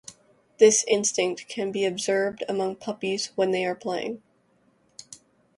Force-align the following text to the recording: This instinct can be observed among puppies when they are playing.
This 0.57 0.83
instinct 0.87 1.47
can 1.47 1.71
be 1.71 1.85
observed 1.85 2.43
among 2.49 2.77
puppies 2.77 3.27
when 3.35 3.51
they 3.51 3.65
are 3.67 3.75
playing. 3.75 4.23